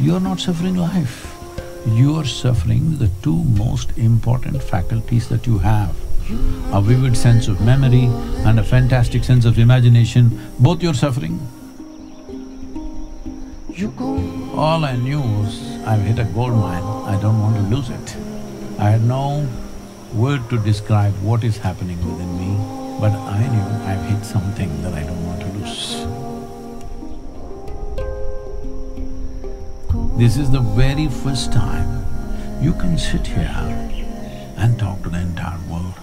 [0.00, 1.36] you're not suffering life.
[1.86, 5.94] You're suffering the two most important faculties that you have.
[6.72, 8.04] A vivid sense of memory
[8.46, 11.38] and a fantastic sense of imagination, both you're suffering.
[14.54, 18.16] All I knew was I've hit a gold mine, I don't want to lose it.
[18.78, 19.46] I had no
[20.14, 22.56] word to describe what is happening within me,
[23.00, 25.49] but I knew I've hit something that I don't want to
[30.20, 32.04] This is the very first time
[32.60, 33.90] you can sit here
[34.58, 35.94] and talk to the entire world.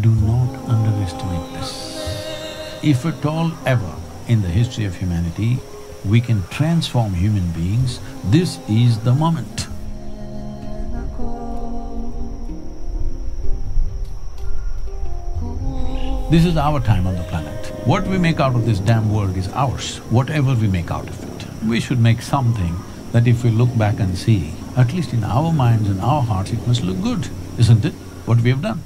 [0.00, 2.80] Do not underestimate this.
[2.82, 3.94] If at all ever
[4.28, 5.58] in the history of humanity
[6.06, 9.66] we can transform human beings, this is the moment.
[16.30, 17.66] This is our time on the planet.
[17.86, 21.22] What we make out of this damn world is ours, whatever we make out of
[21.22, 21.35] it.
[21.66, 22.76] We should make something
[23.12, 26.52] that if we look back and see, at least in our minds and our hearts,
[26.52, 27.28] it must look good,
[27.58, 27.92] isn't it,
[28.24, 28.82] what we have done?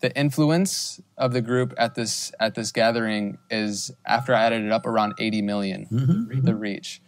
[0.00, 4.72] the influence of the group at this at this gathering is after I added it
[4.72, 7.02] up around 80 million, Mm-hmm, the reach,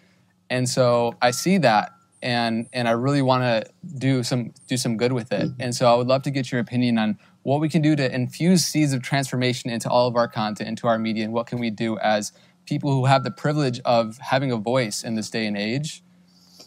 [0.48, 4.97] and so I see that and and I really want to do some do some
[4.97, 7.69] good with it, and so I would love to get your opinion on what we
[7.69, 11.25] can do to infuse seeds of transformation into all of our content, into our media,
[11.25, 12.33] and what can we do as
[12.67, 16.03] people who have the privilege of having a voice in this day and age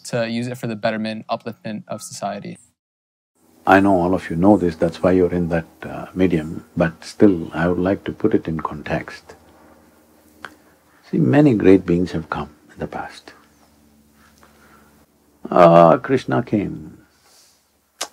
[0.06, 2.58] to use it for the betterment, upliftment of society.
[3.66, 7.06] I know all of you know this, that's why you're in that uh, medium, but
[7.06, 9.36] still I would like to put it in context.
[11.10, 13.32] See, many great beings have come in the past.
[15.52, 17.05] Ah, Krishna came,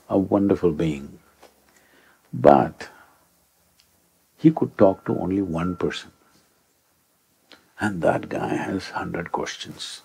[0.08, 1.20] a wonderful being,
[2.32, 2.88] but
[4.36, 6.10] he could talk to only one person.
[7.78, 10.02] And that guy has hundred questions.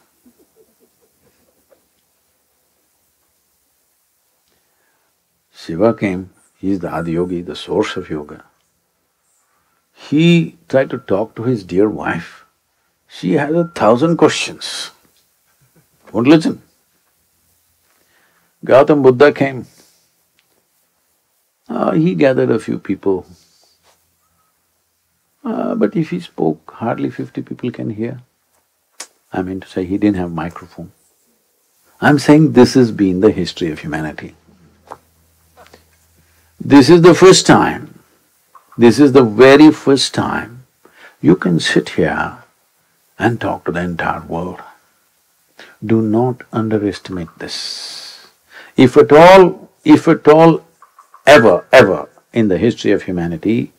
[5.52, 8.44] Shiva came, he is the Adiyogi, the source of yoga.
[9.94, 12.46] He tried to talk to his dear wife.
[13.08, 14.91] She has a thousand questions.
[16.12, 16.62] Won't listen.
[18.66, 19.66] Gautam Buddha came.
[21.70, 23.26] Uh, he gathered a few people.
[25.44, 28.22] Uh, but if he spoke, hardly fifty people can hear.
[29.31, 30.92] I mean to say, he didn't have microphone.
[32.02, 34.36] I'm saying this has been the history of humanity.
[36.59, 38.00] This is the first time,
[38.78, 40.66] this is the very first time
[41.22, 42.38] you can sit here
[43.20, 44.62] and talk to the entire world.
[45.86, 48.05] Do not underestimate this.
[48.78, 50.62] If at all, if at all
[51.25, 53.72] ever, ever in the history of humanity,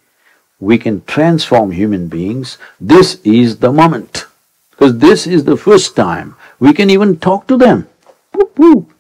[0.59, 4.27] we can transform human beings, this is the moment.
[4.71, 7.89] Because this is the first time we can even talk to them.
[8.33, 8.93] Whoop, whoop.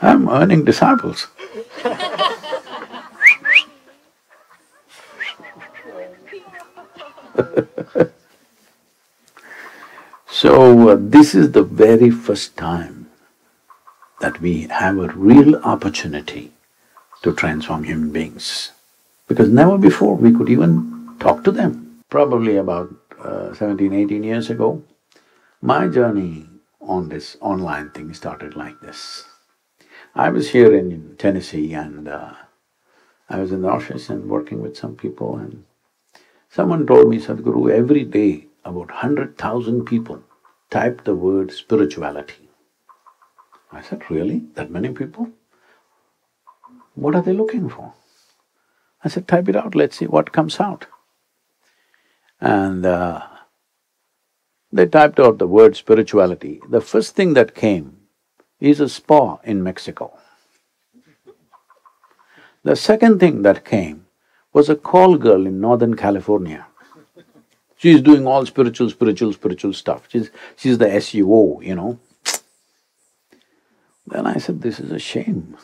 [0.00, 1.28] I'm earning disciples.
[10.42, 13.01] So, uh, this is the very first time
[14.22, 16.52] that we have a real opportunity
[17.22, 18.70] to transform human beings.
[19.28, 22.02] Because never before we could even talk to them.
[22.08, 24.82] Probably about uh, 17, 18 years ago,
[25.60, 26.46] my journey
[26.80, 29.24] on this online thing started like this.
[30.14, 32.34] I was here in Tennessee and uh,
[33.28, 35.64] I was in the office and working with some people and
[36.50, 40.22] someone told me, Sadhguru, every day about hundred thousand people
[40.70, 42.48] type the word spirituality.
[43.72, 44.42] I said, really?
[44.54, 45.30] That many people?
[46.94, 47.94] What are they looking for?
[49.02, 50.86] I said, type it out, let's see what comes out.
[52.40, 53.22] And uh,
[54.70, 56.60] they typed out the word spirituality.
[56.68, 57.98] The first thing that came
[58.60, 60.12] is a spa in Mexico.
[62.62, 64.06] The second thing that came
[64.52, 66.66] was a call girl in Northern California.
[67.76, 70.06] She's doing all spiritual, spiritual, spiritual stuff.
[70.08, 71.98] She's, she's the SUO, you know.
[74.06, 75.56] Then I said, this is a shame.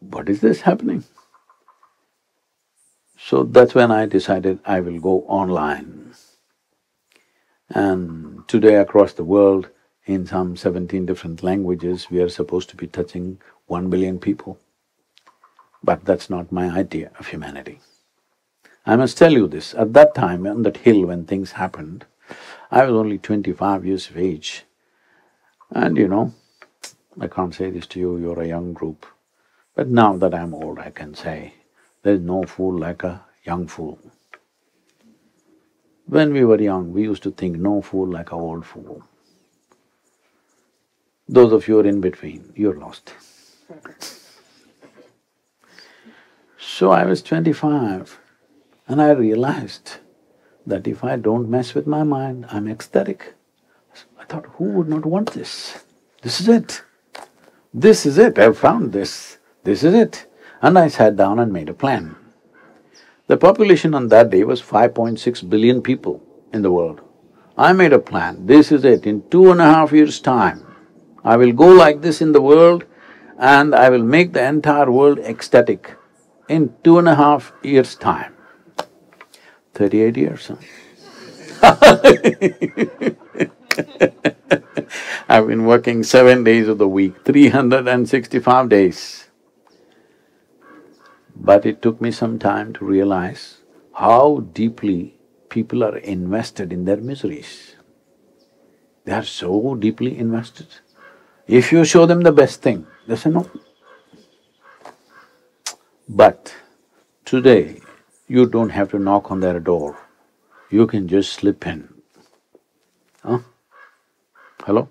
[0.00, 1.04] What is this happening?
[3.18, 6.12] So that's when I decided I will go online.
[7.68, 9.70] And today across the world,
[10.04, 14.60] in some seventeen different languages, we are supposed to be touching one billion people.
[15.82, 17.80] But that's not my idea of humanity.
[18.86, 22.06] I must tell you this, at that time on that hill when things happened,
[22.70, 24.65] I was only twenty-five years of age.
[25.70, 26.32] And you know,
[27.20, 29.06] I can't say this to you, you're a young group.
[29.74, 31.54] But now that I'm old, I can say,
[32.02, 33.98] there's no fool like a young fool.
[36.06, 39.02] When we were young, we used to think no fool like a old fool.
[41.28, 43.12] Those of you who are in between, you're lost.
[46.58, 48.18] so I was twenty-five
[48.86, 49.96] and I realized
[50.66, 53.35] that if I don't mess with my mind, I'm ecstatic.
[54.26, 55.84] I thought, who would not want this?
[56.22, 56.82] This is it.
[57.72, 59.38] This is it, I've found this.
[59.62, 60.26] This is it.
[60.60, 62.16] And I sat down and made a plan.
[63.28, 66.20] The population on that day was 5.6 billion people
[66.52, 67.02] in the world.
[67.56, 70.74] I made a plan, this is it, in two and a half years' time,
[71.22, 72.84] I will go like this in the world
[73.38, 75.94] and I will make the entire world ecstatic
[76.48, 78.34] in two and a half years' time.
[79.74, 80.50] Thirty-eight years,
[81.60, 81.86] huh?
[85.28, 89.28] I've been working seven days of the week, three hundred and sixty-five days.
[91.34, 93.58] But it took me some time to realize
[93.94, 95.18] how deeply
[95.48, 97.76] people are invested in their miseries.
[99.04, 100.66] They are so deeply invested.
[101.46, 103.48] If you show them the best thing, they say no.
[106.08, 106.54] But
[107.24, 107.80] today,
[108.28, 109.98] you don't have to knock on their door,
[110.70, 111.95] you can just slip in.
[114.66, 114.88] Hello?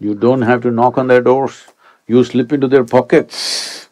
[0.00, 1.66] You don't have to knock on their doors,
[2.08, 3.88] you slip into their pockets,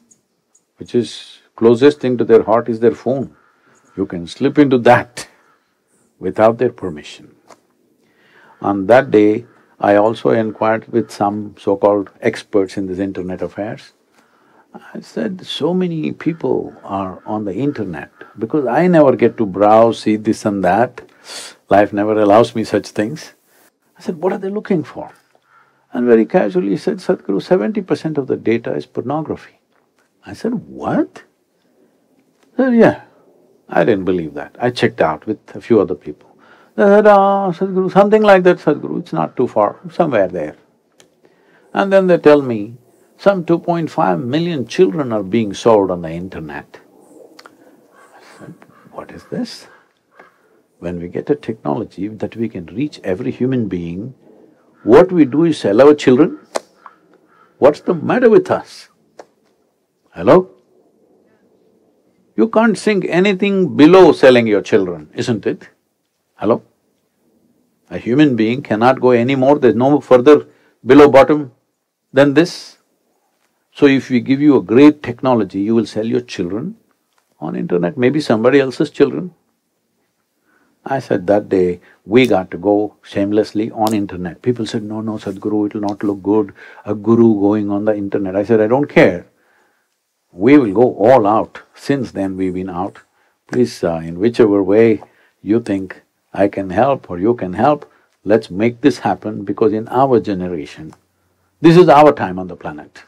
[0.79, 3.37] which is closest thing to their heart is their phone.
[3.97, 5.29] You can slip into that
[6.19, 7.37] without their permission.
[8.61, 9.47] On that day,
[9.79, 13.93] I also inquired with some so-called experts in this internet affairs.
[14.93, 18.11] I said, so many people are on the internet
[18.41, 21.03] because I never get to browse, see this and that.
[21.71, 23.35] Life never allows me such things.
[23.99, 25.13] I said, what are they looking for?
[25.93, 29.61] And very casually he said, Sadhguru, seventy percent of the data is pornography.
[30.27, 31.23] I said, what?
[32.57, 33.03] said, yeah.
[33.69, 34.57] I didn't believe that.
[34.61, 36.37] I checked out with a few other people.
[36.75, 40.57] They said, ah, Sadhguru, something like that, Sadhguru, it's not too far, somewhere there.
[41.73, 42.77] And then they tell me,
[43.17, 46.81] some 2.5 million children are being sold on the internet.
[47.95, 48.55] I said,
[48.91, 49.69] what is this?
[50.85, 54.15] When we get a technology that we can reach every human being,
[54.83, 56.41] what we do is sell our children?
[57.57, 58.91] What's the matter with us?
[60.11, 60.51] Hello?
[62.37, 65.71] You can't sink anything below selling your children, isn't it?
[66.35, 66.63] Hello?
[67.89, 70.47] A human being cannot go any more, there's no further
[70.85, 71.53] below bottom
[72.13, 72.77] than this.
[73.73, 76.77] So if we give you a great technology, you will sell your children
[77.41, 79.35] on internet, maybe somebody else's children.
[80.87, 84.43] I said that day, we got to go shamelessly on internet.
[84.43, 86.53] People said, no, no, Sadhguru, it'll not look good,
[86.85, 88.37] a guru going on the internet.
[88.37, 89.27] I said, I don't care.
[90.33, 91.63] We will go all out.
[91.75, 92.99] Since then we've been out.
[93.47, 95.03] Please, uh, in whichever way
[95.43, 96.03] you think
[96.35, 97.91] I can help or you can help,
[98.25, 100.95] let's make this happen because in our generation,
[101.61, 103.05] this is our time on the planet.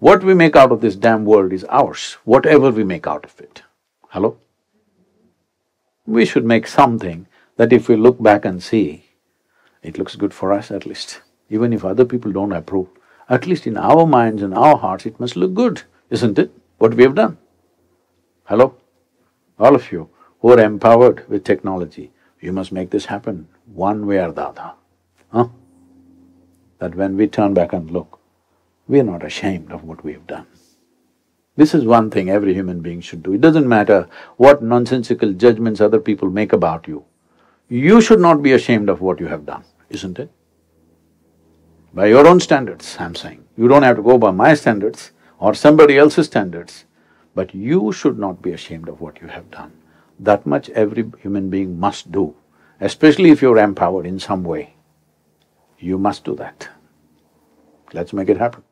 [0.00, 3.40] What we make out of this damn world is ours, whatever we make out of
[3.40, 3.62] it.
[4.08, 4.38] Hello?
[6.08, 7.26] We should make something
[7.58, 9.04] that if we look back and see,
[9.82, 11.20] it looks good for us at least.
[11.50, 12.88] Even if other people don't approve,
[13.28, 16.94] at least in our minds and our hearts it must look good, isn't it, what
[16.94, 17.36] we have done?
[18.44, 18.74] Hello?
[19.58, 20.08] All of you
[20.40, 22.10] who are empowered with technology,
[22.40, 24.72] you must make this happen one way or the other,
[25.30, 25.48] huh?
[26.78, 28.18] That when we turn back and look,
[28.86, 30.46] we are not ashamed of what we have done.
[31.58, 33.32] This is one thing every human being should do.
[33.32, 37.04] It doesn't matter what nonsensical judgments other people make about you.
[37.68, 40.30] You should not be ashamed of what you have done, isn't it?
[41.92, 43.44] By your own standards, I'm saying.
[43.56, 45.10] You don't have to go by my standards
[45.40, 46.84] or somebody else's standards,
[47.34, 49.72] but you should not be ashamed of what you have done.
[50.20, 52.36] That much every human being must do,
[52.80, 54.76] especially if you're empowered in some way.
[55.80, 56.68] You must do that.
[57.92, 58.62] Let's make it happen.